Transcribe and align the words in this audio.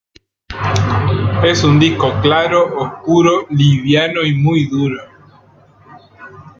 Es 1.43 1.63
un 1.63 1.77
disco 1.79 2.11
claro, 2.23 2.75
oscuro, 2.75 3.45
liviano 3.51 4.23
y 4.23 4.67
duro. 4.67 4.99